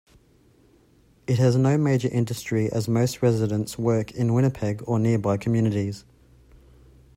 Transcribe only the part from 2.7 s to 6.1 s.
as most residents work in Winnipeg or nearby communities.